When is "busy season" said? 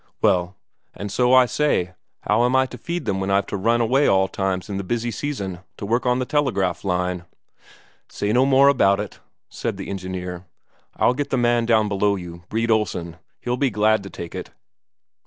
4.83-5.59